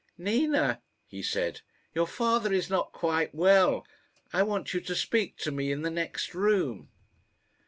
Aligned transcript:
"Nina," 0.17 0.81
he 1.05 1.21
said, 1.21 1.61
"your 1.93 2.07
father 2.07 2.51
is 2.51 2.71
not 2.71 2.91
quite 2.91 3.35
well. 3.35 3.85
I 4.33 4.41
want 4.41 4.73
you 4.73 4.81
to 4.81 4.95
speak 4.95 5.37
to 5.37 5.51
me 5.51 5.71
in 5.71 5.83
the 5.83 5.91
next 5.91 6.33
room." 6.33 6.89